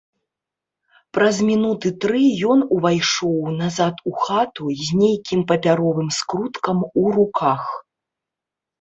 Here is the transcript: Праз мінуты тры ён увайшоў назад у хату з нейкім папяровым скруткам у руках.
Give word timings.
Праз 1.17 1.35
мінуты 1.49 1.91
тры 2.05 2.21
ён 2.55 2.59
увайшоў 2.77 3.37
назад 3.61 4.03
у 4.09 4.17
хату 4.25 4.73
з 4.83 4.87
нейкім 5.05 5.47
папяровым 5.55 6.09
скруткам 6.21 6.77
у 6.93 7.03
руках. 7.21 7.63